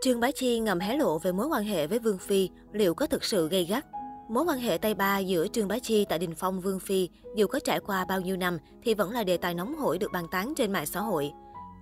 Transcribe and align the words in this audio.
Trương 0.00 0.20
Bá 0.20 0.30
Chi 0.30 0.58
ngầm 0.58 0.80
hé 0.80 0.96
lộ 0.96 1.18
về 1.18 1.32
mối 1.32 1.46
quan 1.46 1.64
hệ 1.64 1.86
với 1.86 1.98
Vương 1.98 2.18
Phi, 2.18 2.50
liệu 2.72 2.94
có 2.94 3.06
thực 3.06 3.24
sự 3.24 3.48
gây 3.48 3.64
gắt? 3.64 3.86
Mối 4.28 4.44
quan 4.44 4.58
hệ 4.58 4.78
tay 4.78 4.94
ba 4.94 5.18
giữa 5.18 5.46
Trương 5.48 5.68
Bá 5.68 5.78
Chi 5.78 6.04
tại 6.08 6.18
Đình 6.18 6.34
Phong 6.34 6.60
Vương 6.60 6.80
Phi, 6.80 7.08
dù 7.36 7.46
có 7.46 7.58
trải 7.58 7.80
qua 7.80 8.04
bao 8.08 8.20
nhiêu 8.20 8.36
năm 8.36 8.58
thì 8.84 8.94
vẫn 8.94 9.10
là 9.10 9.24
đề 9.24 9.36
tài 9.36 9.54
nóng 9.54 9.74
hổi 9.74 9.98
được 9.98 10.12
bàn 10.12 10.26
tán 10.30 10.54
trên 10.56 10.72
mạng 10.72 10.86
xã 10.86 11.00
hội. 11.00 11.32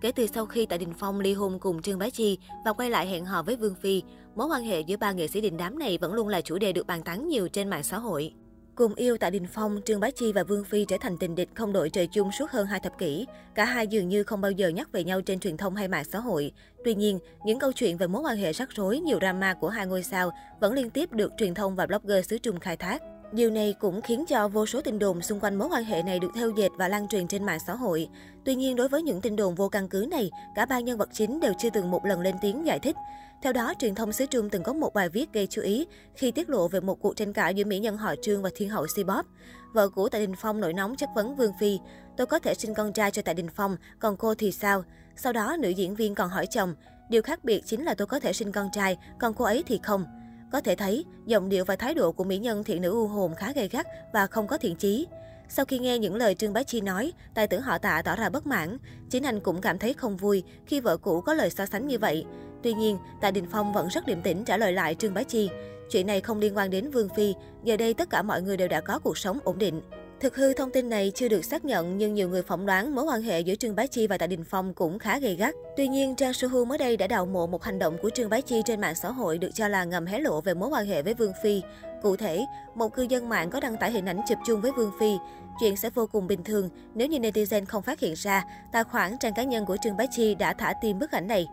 Kể 0.01 0.13
từ 0.13 0.27
sau 0.27 0.47
khi 0.47 0.67
tại 0.67 0.79
Đình 0.79 0.93
Phong 0.99 1.21
ly 1.21 1.35
hôn 1.35 1.59
cùng 1.59 1.83
Trương 1.83 1.99
Bá 1.99 2.11
Chi 2.11 2.39
và 2.65 2.73
quay 2.73 2.91
lại 2.91 3.07
hẹn 3.07 3.25
hò 3.25 3.43
với 3.43 3.57
Vương 3.57 3.75
Phi, 3.75 4.03
mối 4.35 4.47
quan 4.47 4.63
hệ 4.63 4.81
giữa 4.81 4.97
ba 4.97 5.13
nghệ 5.13 5.27
sĩ 5.27 5.41
đình 5.41 5.57
đám 5.57 5.79
này 5.79 5.99
vẫn 5.99 6.13
luôn 6.13 6.29
là 6.29 6.41
chủ 6.41 6.59
đề 6.59 6.73
được 6.73 6.87
bàn 6.87 7.03
tán 7.03 7.29
nhiều 7.29 7.49
trên 7.49 7.71
mạng 7.71 7.83
xã 7.83 7.99
hội. 7.99 8.33
Cùng 8.77 8.95
yêu 8.95 9.17
tại 9.19 9.31
Đình 9.31 9.47
Phong, 9.53 9.81
Trương 9.85 10.01
Bá 10.01 10.11
Chi 10.11 10.33
và 10.33 10.43
Vương 10.43 10.65
Phi 10.65 10.85
trở 10.85 10.97
thành 11.01 11.19
tình 11.19 11.35
địch 11.35 11.49
không 11.55 11.73
đội 11.73 11.91
trời 11.91 12.07
chung 12.07 12.33
suốt 12.33 12.51
hơn 12.51 12.67
hai 12.67 12.81
thập 12.81 12.99
kỷ. 12.99 13.27
Cả 13.55 13.65
hai 13.65 13.87
dường 13.87 14.09
như 14.09 14.23
không 14.23 14.41
bao 14.41 14.51
giờ 14.51 14.69
nhắc 14.69 14.93
về 14.93 15.05
nhau 15.05 15.21
trên 15.21 15.41
truyền 15.41 15.57
thông 15.57 15.75
hay 15.75 15.89
mạng 15.89 16.05
xã 16.05 16.19
hội. 16.19 16.53
Tuy 16.85 16.95
nhiên, 16.95 17.19
những 17.45 17.59
câu 17.59 17.73
chuyện 17.73 17.97
về 17.97 18.07
mối 18.07 18.23
quan 18.23 18.37
hệ 18.37 18.53
rắc 18.53 18.69
rối, 18.73 18.99
nhiều 18.99 19.19
drama 19.21 19.55
của 19.55 19.69
hai 19.69 19.87
ngôi 19.87 20.03
sao 20.03 20.31
vẫn 20.61 20.73
liên 20.73 20.91
tiếp 20.91 21.13
được 21.13 21.33
truyền 21.39 21.55
thông 21.55 21.77
và 21.77 21.87
blogger 21.87 22.27
xứ 22.27 22.39
Trung 22.39 22.61
khai 22.61 22.77
thác. 22.77 23.03
Điều 23.33 23.51
này 23.51 23.75
cũng 23.81 24.01
khiến 24.01 24.25
cho 24.29 24.49
vô 24.49 24.67
số 24.67 24.81
tin 24.81 24.99
đồn 24.99 25.23
xung 25.23 25.41
quanh 25.41 25.55
mối 25.55 25.69
quan 25.69 25.85
hệ 25.85 26.03
này 26.03 26.19
được 26.19 26.31
theo 26.35 26.51
dệt 26.51 26.69
và 26.77 26.89
lan 26.89 27.09
truyền 27.09 27.29
trên 27.29 27.45
mạng 27.45 27.59
xã 27.67 27.75
hội. 27.75 28.09
Tuy 28.45 28.55
nhiên, 28.55 28.77
đối 28.77 28.89
với 28.89 29.03
những 29.03 29.21
tin 29.21 29.37
đồn 29.37 29.55
vô 29.55 29.69
căn 29.69 29.89
cứ 29.89 30.07
này, 30.11 30.31
cả 30.55 30.67
ba 30.67 30.81
nhân 30.81 30.99
vật 30.99 31.09
chính 31.13 31.41
đều 31.41 31.53
chưa 31.59 31.71
từng 31.71 31.91
một 31.91 32.05
lần 32.05 32.21
lên 32.21 32.35
tiếng 32.43 32.67
giải 32.67 32.79
thích. 32.79 32.97
Theo 33.43 33.53
đó, 33.53 33.75
truyền 33.79 33.95
thông 33.95 34.13
xứ 34.13 34.27
Trung 34.27 34.51
từng 34.51 34.63
có 34.63 34.73
một 34.73 34.95
bài 34.95 35.09
viết 35.09 35.33
gây 35.33 35.47
chú 35.47 35.63
ý 35.63 35.87
khi 36.15 36.31
tiết 36.31 36.51
lộ 36.51 36.69
về 36.69 36.81
một 36.81 37.01
cuộc 37.01 37.17
tranh 37.17 37.33
cãi 37.33 37.55
giữa 37.55 37.65
mỹ 37.65 37.79
nhân 37.79 37.97
họ 37.97 38.15
Trương 38.23 38.43
và 38.43 38.51
thiên 38.55 38.69
hậu 38.69 38.87
Sibop. 38.87 39.27
Vợ 39.73 39.89
cũ 39.89 40.09
Tạ 40.09 40.19
Đình 40.19 40.35
Phong 40.37 40.61
nổi 40.61 40.73
nóng 40.73 40.97
chất 40.97 41.09
vấn 41.15 41.37
Vương 41.37 41.53
Phi, 41.61 41.79
tôi 42.17 42.27
có 42.27 42.39
thể 42.39 42.55
sinh 42.55 42.75
con 42.75 42.93
trai 42.93 43.11
cho 43.11 43.23
Tạ 43.23 43.33
Đình 43.33 43.49
Phong, 43.55 43.77
còn 43.99 44.17
cô 44.17 44.35
thì 44.35 44.53
sao? 44.53 44.85
Sau 45.17 45.33
đó, 45.33 45.57
nữ 45.61 45.69
diễn 45.69 45.95
viên 45.95 46.15
còn 46.15 46.31
hỏi 46.31 46.47
chồng, 46.47 46.75
điều 47.11 47.23
khác 47.23 47.45
biệt 47.45 47.63
chính 47.67 47.85
là 47.85 47.95
tôi 47.95 48.07
có 48.07 48.21
thể 48.21 48.33
sinh 48.33 48.53
con 48.53 48.69
trai, 48.73 48.99
còn 49.19 49.35
cô 49.35 49.45
ấy 49.45 49.65
thì 49.67 49.81
không. 49.83 50.05
Có 50.53 50.61
thể 50.61 50.75
thấy, 50.75 51.05
giọng 51.27 51.49
điệu 51.49 51.65
và 51.65 51.77
thái 51.77 51.95
độ 51.95 52.13
của 52.13 52.25
mỹ 52.25 52.39
nhân 52.39 52.65
thiện 52.65 52.83
nữ 52.83 52.91
u 52.91 53.07
hồn 53.07 53.35
khá 53.35 53.53
gay 53.53 53.69
gắt 53.69 53.87
và 54.13 54.27
không 54.27 54.47
có 54.47 54.59
thiện 54.59 54.77
chí. 54.77 55.07
Sau 55.49 55.65
khi 55.65 55.79
nghe 55.79 55.99
những 55.99 56.17
lời 56.17 56.35
Trương 56.35 56.53
Bá 56.53 56.63
Chi 56.63 56.81
nói, 56.81 57.13
tài 57.35 57.47
tử 57.47 57.59
họ 57.59 57.79
tạ 57.79 58.03
tỏ 58.05 58.17
ra 58.17 58.29
bất 58.29 58.47
mãn. 58.47 58.79
Chính 59.11 59.23
anh 59.23 59.41
cũng 59.41 59.61
cảm 59.61 59.79
thấy 59.79 59.95
không 59.95 60.17
vui 60.17 60.43
khi 60.67 60.81
vợ 60.81 60.97
cũ 60.97 61.21
có 61.21 61.35
lời 61.35 61.51
so 61.51 61.67
sánh 61.67 61.87
như 61.87 61.99
vậy. 61.99 62.25
Tuy 62.67 62.73
nhiên, 62.73 62.99
Tạ 63.21 63.31
Đình 63.31 63.47
Phong 63.51 63.73
vẫn 63.73 63.89
rất 63.89 64.07
điềm 64.07 64.23
tĩnh 64.23 64.45
trả 64.45 64.57
lời 64.57 64.73
lại 64.73 64.95
Trương 64.95 65.15
Bá 65.15 65.23
Chi. 65.23 65.51
Chuyện 65.91 66.07
này 66.07 66.21
không 66.21 66.39
liên 66.39 66.57
quan 66.57 66.71
đến 66.71 66.91
Vương 66.91 67.09
Phi, 67.09 67.35
giờ 67.65 67.77
đây 67.77 67.95
tất 67.95 68.11
cả 68.11 68.23
mọi 68.23 68.43
người 68.43 68.57
đều 68.57 68.69
đã 68.69 68.81
có 68.81 68.99
cuộc 68.99 69.19
sống 69.19 69.39
ổn 69.45 69.59
định. 69.59 69.81
Thực 70.21 70.37
hư 70.37 70.55
thông 70.55 70.71
tin 70.71 70.89
này 70.89 71.13
chưa 71.15 71.29
được 71.29 71.45
xác 71.45 71.65
nhận 71.65 71.99
nhưng 71.99 72.15
nhiều 72.15 72.29
người 72.29 72.43
phỏng 72.43 72.67
đoán 72.67 72.95
mối 72.95 73.05
quan 73.05 73.23
hệ 73.23 73.41
giữa 73.41 73.55
Trương 73.55 73.77
Bá 73.77 73.87
Chi 73.87 74.07
và 74.07 74.19
Tạ 74.19 74.27
Đình 74.27 74.45
Phong 74.45 74.75
cũng 74.75 74.99
khá 74.99 75.19
gay 75.19 75.35
gắt. 75.35 75.55
Tuy 75.77 75.89
nhiên, 75.89 76.15
Trang 76.17 76.33
Suhu 76.33 76.65
mới 76.65 76.79
đây 76.79 76.97
đã 76.97 77.07
đào 77.07 77.27
mộ 77.27 77.47
một 77.47 77.63
hành 77.63 77.79
động 77.79 77.97
của 78.03 78.11
Trương 78.11 78.31
Bá 78.31 78.41
Chi 78.41 78.63
trên 78.65 78.81
mạng 78.81 78.95
xã 78.95 79.11
hội 79.11 79.39
được 79.39 79.51
cho 79.55 79.69
là 79.69 79.85
ngầm 79.85 80.07
hé 80.07 80.19
lộ 80.19 80.41
về 80.41 80.55
mối 80.55 80.69
quan 80.69 80.87
hệ 80.87 81.03
với 81.03 81.15
Vương 81.15 81.33
Phi. 81.43 81.63
Cụ 82.03 82.17
thể, 82.17 82.47
một 82.75 82.95
cư 82.95 83.03
dân 83.03 83.29
mạng 83.29 83.51
có 83.51 83.61
đăng 83.61 83.77
tải 83.77 83.93
hình 83.93 84.07
ảnh 84.07 84.21
chụp 84.29 84.39
chung 84.47 84.61
với 84.61 84.73
Vương 84.73 84.93
Phi. 85.01 85.17
Chuyện 85.61 85.77
sẽ 85.77 85.91
vô 85.91 86.07
cùng 86.07 86.27
bình 86.27 86.45
thường 86.45 86.71
nếu 86.95 87.09
như 87.09 87.19
netizen 87.19 87.65
không 87.67 87.83
phát 87.83 88.01
hiện 88.01 88.15
ra 88.17 88.45
tài 88.73 88.85
khoản 88.85 89.19
trang 89.19 89.35
cá 89.35 89.43
nhân 89.43 89.67
của 89.67 89.77
Trương 89.83 89.97
Bá 89.97 90.05
Chi 90.11 90.35
đã 90.35 90.53
thả 90.53 90.73
tim 90.83 90.99
bức 90.99 91.11
ảnh 91.11 91.27
này. 91.27 91.47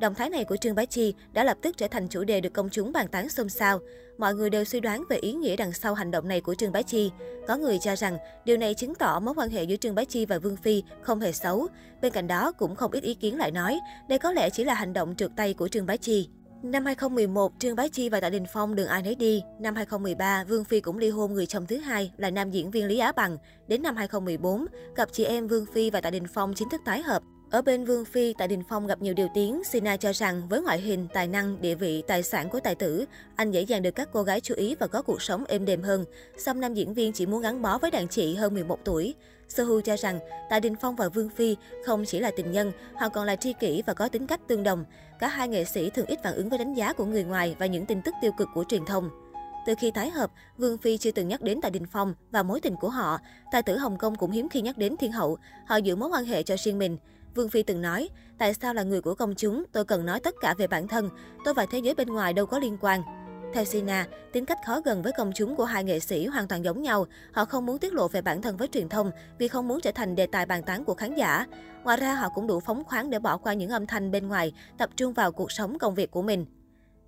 Động 0.00 0.14
thái 0.14 0.30
này 0.30 0.44
của 0.44 0.56
Trương 0.56 0.74
Bá 0.74 0.84
Chi 0.84 1.14
đã 1.32 1.44
lập 1.44 1.58
tức 1.62 1.76
trở 1.76 1.88
thành 1.88 2.08
chủ 2.08 2.24
đề 2.24 2.40
được 2.40 2.52
công 2.52 2.68
chúng 2.70 2.92
bàn 2.92 3.08
tán 3.08 3.28
xôn 3.28 3.48
xao. 3.48 3.78
Mọi 4.18 4.34
người 4.34 4.50
đều 4.50 4.64
suy 4.64 4.80
đoán 4.80 5.04
về 5.08 5.16
ý 5.16 5.32
nghĩa 5.32 5.56
đằng 5.56 5.72
sau 5.72 5.94
hành 5.94 6.10
động 6.10 6.28
này 6.28 6.40
của 6.40 6.54
Trương 6.54 6.72
Bá 6.72 6.82
Chi. 6.82 7.10
Có 7.48 7.56
người 7.56 7.78
cho 7.78 7.96
rằng 7.96 8.18
điều 8.44 8.56
này 8.56 8.74
chứng 8.74 8.94
tỏ 8.94 9.20
mối 9.20 9.34
quan 9.34 9.50
hệ 9.50 9.64
giữa 9.64 9.76
Trương 9.76 9.94
Bá 9.94 10.04
Chi 10.04 10.26
và 10.26 10.38
Vương 10.38 10.56
Phi 10.56 10.82
không 11.02 11.20
hề 11.20 11.32
xấu. 11.32 11.66
Bên 12.02 12.12
cạnh 12.12 12.26
đó, 12.26 12.52
cũng 12.52 12.76
không 12.76 12.92
ít 12.92 13.04
ý 13.04 13.14
kiến 13.14 13.38
lại 13.38 13.50
nói 13.50 13.80
đây 14.08 14.18
có 14.18 14.32
lẽ 14.32 14.50
chỉ 14.50 14.64
là 14.64 14.74
hành 14.74 14.92
động 14.92 15.14
trượt 15.16 15.30
tay 15.36 15.54
của 15.54 15.68
Trương 15.68 15.86
Bá 15.86 15.96
Chi. 15.96 16.28
Năm 16.62 16.84
2011, 16.84 17.52
Trương 17.58 17.76
Bá 17.76 17.88
Chi 17.88 18.08
và 18.08 18.20
Tạ 18.20 18.30
Đình 18.30 18.44
Phong 18.52 18.74
đường 18.74 18.88
ai 18.88 19.02
nấy 19.02 19.14
đi. 19.14 19.42
Năm 19.60 19.74
2013, 19.74 20.44
Vương 20.44 20.64
Phi 20.64 20.80
cũng 20.80 20.98
ly 20.98 21.10
hôn 21.10 21.34
người 21.34 21.46
chồng 21.46 21.66
thứ 21.66 21.76
hai 21.76 22.12
là 22.16 22.30
nam 22.30 22.50
diễn 22.50 22.70
viên 22.70 22.86
Lý 22.86 22.98
Á 22.98 23.12
Bằng. 23.12 23.36
Đến 23.68 23.82
năm 23.82 23.96
2014, 23.96 24.66
cặp 24.96 25.08
chị 25.12 25.24
em 25.24 25.48
Vương 25.48 25.66
Phi 25.66 25.90
và 25.90 26.00
Tạ 26.00 26.10
Đình 26.10 26.26
Phong 26.34 26.54
chính 26.54 26.68
thức 26.68 26.80
tái 26.84 27.02
hợp. 27.02 27.22
Ở 27.50 27.62
bên 27.62 27.84
Vương 27.84 28.04
Phi, 28.04 28.34
tại 28.38 28.48
Đình 28.48 28.62
Phong 28.68 28.86
gặp 28.86 29.02
nhiều 29.02 29.14
điều 29.14 29.28
tiếng, 29.34 29.64
Sina 29.64 29.96
cho 29.96 30.12
rằng 30.12 30.48
với 30.48 30.62
ngoại 30.62 30.80
hình, 30.80 31.08
tài 31.14 31.28
năng, 31.28 31.60
địa 31.60 31.74
vị, 31.74 32.02
tài 32.06 32.22
sản 32.22 32.48
của 32.48 32.60
tài 32.60 32.74
tử, 32.74 33.04
anh 33.36 33.50
dễ 33.50 33.62
dàng 33.62 33.82
được 33.82 33.90
các 33.90 34.08
cô 34.12 34.22
gái 34.22 34.40
chú 34.40 34.54
ý 34.54 34.74
và 34.80 34.86
có 34.86 35.02
cuộc 35.02 35.22
sống 35.22 35.44
êm 35.48 35.64
đềm 35.64 35.82
hơn. 35.82 36.04
Song 36.38 36.60
nam 36.60 36.74
diễn 36.74 36.94
viên 36.94 37.12
chỉ 37.12 37.26
muốn 37.26 37.42
gắn 37.42 37.62
bó 37.62 37.78
với 37.78 37.90
đàn 37.90 38.08
chị 38.08 38.34
hơn 38.34 38.54
11 38.54 38.78
tuổi. 38.84 39.14
Sohu 39.48 39.80
cho 39.80 39.96
rằng 39.96 40.18
Tạ 40.50 40.60
Đình 40.60 40.74
Phong 40.80 40.96
và 40.96 41.08
Vương 41.08 41.28
Phi 41.28 41.56
không 41.86 42.04
chỉ 42.04 42.20
là 42.20 42.30
tình 42.36 42.52
nhân, 42.52 42.72
họ 42.94 43.08
còn 43.08 43.26
là 43.26 43.36
tri 43.36 43.52
kỷ 43.52 43.82
và 43.86 43.94
có 43.94 44.08
tính 44.08 44.26
cách 44.26 44.40
tương 44.48 44.62
đồng. 44.62 44.84
Cả 45.18 45.28
hai 45.28 45.48
nghệ 45.48 45.64
sĩ 45.64 45.90
thường 45.90 46.06
ít 46.06 46.18
phản 46.24 46.34
ứng 46.34 46.48
với 46.48 46.58
đánh 46.58 46.74
giá 46.74 46.92
của 46.92 47.04
người 47.04 47.24
ngoài 47.24 47.56
và 47.58 47.66
những 47.66 47.86
tin 47.86 48.02
tức 48.02 48.14
tiêu 48.20 48.32
cực 48.38 48.48
của 48.54 48.64
truyền 48.68 48.84
thông. 48.84 49.10
Từ 49.66 49.74
khi 49.78 49.90
tái 49.90 50.10
hợp, 50.10 50.30
Vương 50.58 50.78
Phi 50.78 50.98
chưa 50.98 51.10
từng 51.10 51.28
nhắc 51.28 51.40
đến 51.40 51.60
Tạ 51.60 51.70
Đình 51.70 51.86
Phong 51.92 52.14
và 52.30 52.42
mối 52.42 52.60
tình 52.60 52.76
của 52.80 52.88
họ. 52.88 53.18
Tài 53.52 53.62
tử 53.62 53.76
Hồng 53.76 53.98
Kông 53.98 54.16
cũng 54.16 54.30
hiếm 54.30 54.48
khi 54.48 54.60
nhắc 54.60 54.78
đến 54.78 54.96
Thiên 54.96 55.12
Hậu. 55.12 55.38
Họ 55.66 55.76
giữ 55.76 55.96
mối 55.96 56.08
quan 56.08 56.24
hệ 56.24 56.42
cho 56.42 56.56
riêng 56.58 56.78
mình. 56.78 56.98
Vương 57.34 57.48
Phi 57.48 57.62
từng 57.62 57.82
nói, 57.82 58.08
tại 58.38 58.54
sao 58.54 58.74
là 58.74 58.82
người 58.82 59.00
của 59.00 59.14
công 59.14 59.34
chúng, 59.34 59.64
tôi 59.72 59.84
cần 59.84 60.06
nói 60.06 60.20
tất 60.20 60.34
cả 60.40 60.54
về 60.58 60.66
bản 60.66 60.88
thân, 60.88 61.10
tôi 61.44 61.54
và 61.54 61.66
thế 61.66 61.78
giới 61.78 61.94
bên 61.94 62.08
ngoài 62.08 62.32
đâu 62.32 62.46
có 62.46 62.58
liên 62.58 62.76
quan. 62.80 63.02
Theo 63.54 63.64
Sina, 63.64 64.06
tính 64.32 64.44
cách 64.44 64.58
khó 64.66 64.80
gần 64.80 65.02
với 65.02 65.12
công 65.16 65.32
chúng 65.34 65.56
của 65.56 65.64
hai 65.64 65.84
nghệ 65.84 66.00
sĩ 66.00 66.26
hoàn 66.26 66.48
toàn 66.48 66.64
giống 66.64 66.82
nhau. 66.82 67.06
Họ 67.32 67.44
không 67.44 67.66
muốn 67.66 67.78
tiết 67.78 67.92
lộ 67.92 68.08
về 68.08 68.22
bản 68.22 68.42
thân 68.42 68.56
với 68.56 68.68
truyền 68.68 68.88
thông 68.88 69.10
vì 69.38 69.48
không 69.48 69.68
muốn 69.68 69.80
trở 69.80 69.92
thành 69.92 70.14
đề 70.14 70.26
tài 70.26 70.46
bàn 70.46 70.62
tán 70.62 70.84
của 70.84 70.94
khán 70.94 71.14
giả. 71.14 71.46
Ngoài 71.84 71.96
ra, 71.96 72.14
họ 72.14 72.28
cũng 72.34 72.46
đủ 72.46 72.60
phóng 72.60 72.84
khoáng 72.84 73.10
để 73.10 73.18
bỏ 73.18 73.36
qua 73.36 73.54
những 73.54 73.70
âm 73.70 73.86
thanh 73.86 74.10
bên 74.10 74.28
ngoài, 74.28 74.52
tập 74.78 74.90
trung 74.96 75.12
vào 75.12 75.32
cuộc 75.32 75.52
sống 75.52 75.78
công 75.78 75.94
việc 75.94 76.10
của 76.10 76.22
mình. 76.22 76.46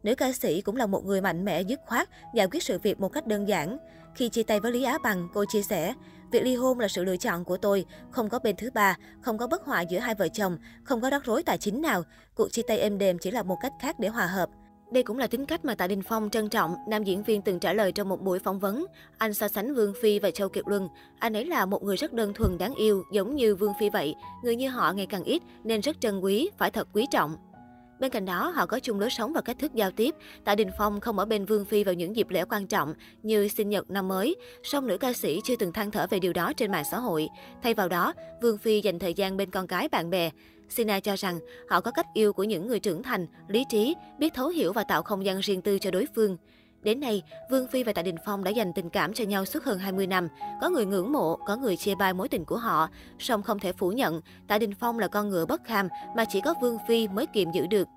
Nữ 0.03 0.15
ca 0.15 0.33
sĩ 0.33 0.61
cũng 0.61 0.77
là 0.77 0.87
một 0.87 1.05
người 1.05 1.21
mạnh 1.21 1.45
mẽ, 1.45 1.61
dứt 1.61 1.81
khoát, 1.87 2.09
giải 2.35 2.47
quyết 2.51 2.63
sự 2.63 2.79
việc 2.79 3.01
một 3.01 3.09
cách 3.09 3.27
đơn 3.27 3.49
giản. 3.49 3.79
Khi 4.15 4.29
chia 4.29 4.43
tay 4.43 4.61
với 4.61 4.73
Lý 4.73 4.83
Á 4.83 4.99
Bằng, 5.03 5.29
cô 5.35 5.45
chia 5.49 5.63
sẻ, 5.63 5.95
việc 6.31 6.43
ly 6.43 6.55
hôn 6.55 6.79
là 6.79 6.89
sự 6.89 7.05
lựa 7.05 7.17
chọn 7.17 7.45
của 7.45 7.57
tôi, 7.57 7.85
không 8.11 8.29
có 8.29 8.39
bên 8.39 8.57
thứ 8.57 8.71
ba, 8.75 8.97
không 9.21 9.39
có 9.39 9.47
bất 9.47 9.65
hòa 9.65 9.81
giữa 9.81 9.99
hai 9.99 10.15
vợ 10.15 10.29
chồng, 10.29 10.59
không 10.85 11.01
có 11.01 11.11
rắc 11.11 11.25
rối 11.25 11.43
tài 11.43 11.59
chính 11.59 11.83
nào. 11.83 12.03
Cuộc 12.35 12.53
chia 12.53 12.63
tay 12.63 12.79
êm 12.79 12.99
đềm 12.99 13.19
chỉ 13.19 13.31
là 13.31 13.43
một 13.43 13.57
cách 13.63 13.73
khác 13.81 14.01
để 14.01 14.09
hòa 14.09 14.27
hợp. 14.27 14.49
Đây 14.93 15.03
cũng 15.03 15.19
là 15.19 15.27
tính 15.27 15.47
cách 15.47 15.65
mà 15.65 15.75
Tạ 15.75 15.87
Đình 15.87 16.03
Phong 16.03 16.31
trân 16.31 16.49
trọng, 16.49 16.77
nam 16.89 17.05
diễn 17.05 17.23
viên 17.23 17.43
từng 17.43 17.59
trả 17.59 17.73
lời 17.73 17.93
trong 17.93 18.09
một 18.09 18.21
buổi 18.21 18.39
phỏng 18.39 18.59
vấn. 18.59 18.87
Anh 19.19 19.35
so 19.35 19.49
sánh 19.49 19.75
Vương 19.75 19.95
Phi 20.03 20.19
và 20.19 20.31
Châu 20.31 20.49
Kiệt 20.49 20.65
Luân. 20.67 20.89
Anh 21.19 21.37
ấy 21.37 21.45
là 21.45 21.67
một 21.67 21.83
người 21.83 21.97
rất 21.97 22.13
đơn 22.13 22.35
thuần 22.35 22.59
đáng 22.59 22.75
yêu, 22.75 23.03
giống 23.13 23.37
như 23.37 23.55
Vương 23.55 23.73
Phi 23.81 23.91
vậy. 23.91 24.15
Người 24.45 24.57
như 24.57 24.69
họ 24.69 24.93
ngày 24.93 25.07
càng 25.07 25.25
ít 25.25 25.43
nên 25.65 25.81
rất 25.81 26.01
trân 26.01 26.21
quý, 26.21 26.51
phải 26.59 26.71
thật 26.71 26.89
quý 26.93 27.07
trọng. 27.11 27.37
Bên 28.01 28.11
cạnh 28.11 28.25
đó, 28.25 28.53
họ 28.55 28.67
có 28.67 28.81
chung 28.81 29.01
lối 29.01 29.11
sống 29.11 29.33
và 29.33 29.41
cách 29.41 29.59
thức 29.59 29.75
giao 29.75 29.91
tiếp. 29.91 30.15
Tạ 30.45 30.55
Đình 30.55 30.71
Phong 30.79 31.01
không 31.01 31.19
ở 31.19 31.25
bên 31.25 31.45
Vương 31.45 31.65
Phi 31.65 31.85
vào 31.85 31.95
những 31.95 32.17
dịp 32.17 32.31
lễ 32.31 32.45
quan 32.51 32.67
trọng 32.67 32.95
như 33.23 33.49
sinh 33.49 33.69
nhật 33.69 33.91
năm 33.91 34.09
mới, 34.09 34.37
song 34.63 34.87
nữ 34.87 34.99
ca 34.99 35.13
sĩ 35.13 35.41
chưa 35.45 35.57
từng 35.57 35.73
than 35.73 35.91
thở 35.91 36.07
về 36.11 36.19
điều 36.19 36.33
đó 36.33 36.53
trên 36.53 36.73
mạng 36.73 36.85
xã 36.91 36.99
hội. 36.99 37.29
Thay 37.63 37.75
vào 37.75 37.89
đó, 37.89 38.13
Vương 38.43 38.59
Phi 38.59 38.81
dành 38.81 38.99
thời 38.99 39.15
gian 39.15 39.37
bên 39.37 39.51
con 39.51 39.67
cái 39.67 39.89
bạn 39.89 40.11
bè. 40.11 40.31
Sina 40.69 41.01
cho 41.01 41.17
rằng 41.17 41.39
họ 41.69 41.81
có 41.81 41.91
cách 41.91 42.07
yêu 42.15 42.33
của 42.33 42.45
những 42.45 42.67
người 42.67 42.81
trưởng 42.81 43.03
thành, 43.03 43.27
lý 43.49 43.65
trí, 43.71 43.95
biết 44.19 44.35
thấu 44.35 44.49
hiểu 44.49 44.73
và 44.73 44.85
tạo 44.85 45.03
không 45.03 45.25
gian 45.25 45.41
riêng 45.41 45.63
tư 45.63 45.79
cho 45.79 45.91
đối 45.91 46.07
phương. 46.15 46.37
Đến 46.83 47.01
nay, 47.01 47.23
Vương 47.51 47.67
Phi 47.67 47.83
và 47.83 47.93
Tạ 47.93 48.03
Đình 48.03 48.17
Phong 48.25 48.45
đã 48.45 48.51
dành 48.51 48.73
tình 48.73 48.91
cảm 48.91 49.13
cho 49.13 49.25
nhau 49.25 49.45
suốt 49.45 49.65
hơn 49.65 49.79
20 49.79 50.07
năm. 50.07 50.29
Có 50.61 50.69
người 50.69 50.87
ngưỡng 50.87 51.13
mộ, 51.13 51.37
có 51.37 51.57
người 51.57 51.77
chê 51.77 51.95
bai 51.95 52.13
mối 52.13 52.29
tình 52.29 52.45
của 52.45 52.57
họ. 52.57 52.89
Song 53.19 53.43
không 53.43 53.59
thể 53.59 53.73
phủ 53.73 53.91
nhận, 53.91 54.21
Tạ 54.49 54.59
Đình 54.59 54.75
Phong 54.75 54.99
là 54.99 55.09
con 55.09 55.29
ngựa 55.29 55.47
bất 55.47 55.65
kham 55.65 55.89
mà 56.17 56.25
chỉ 56.25 56.41
có 56.41 56.55
Vương 56.61 56.79
Phi 56.89 57.09
mới 57.09 57.27
kiềm 57.27 57.49
giữ 57.53 57.67
được. 57.67 57.89